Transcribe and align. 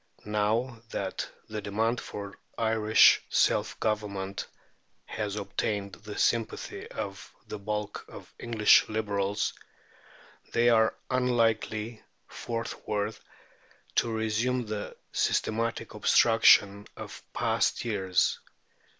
Now 0.25 0.81
that 0.89 1.29
the 1.47 1.61
demand 1.61 2.01
for 2.01 2.35
Irish 2.57 3.21
self 3.29 3.79
government 3.79 4.47
has 5.05 5.35
obtained 5.35 5.93
the 5.93 6.17
sympathy 6.17 6.87
of 6.89 7.31
the 7.45 7.59
bulk 7.59 8.03
of 8.07 8.33
English 8.39 8.89
Liberals, 8.89 9.53
they 10.53 10.69
are 10.69 10.95
unlikely 11.11 12.01
forthwith 12.27 13.23
to 13.97 14.11
resume 14.11 14.65
the 14.65 14.97
systematic 15.11 15.93
obstruction 15.93 16.87
of 16.97 17.21
past 17.31 17.85
years. 17.85 18.39